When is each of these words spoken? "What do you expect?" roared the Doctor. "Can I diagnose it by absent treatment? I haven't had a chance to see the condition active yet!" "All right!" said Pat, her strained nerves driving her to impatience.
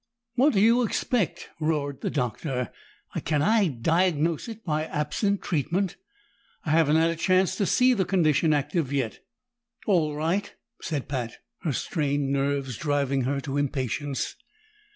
"What 0.33 0.53
do 0.53 0.59
you 0.59 0.81
expect?" 0.81 1.51
roared 1.59 2.01
the 2.01 2.09
Doctor. 2.09 2.71
"Can 3.23 3.43
I 3.43 3.67
diagnose 3.67 4.47
it 4.47 4.65
by 4.65 4.85
absent 4.85 5.43
treatment? 5.43 5.95
I 6.65 6.71
haven't 6.71 6.95
had 6.95 7.11
a 7.11 7.15
chance 7.15 7.55
to 7.57 7.67
see 7.67 7.93
the 7.93 8.03
condition 8.03 8.51
active 8.51 8.91
yet!" 8.91 9.19
"All 9.85 10.15
right!" 10.15 10.55
said 10.81 11.07
Pat, 11.07 11.37
her 11.59 11.73
strained 11.73 12.33
nerves 12.33 12.77
driving 12.77 13.25
her 13.25 13.39
to 13.41 13.57
impatience. 13.57 14.35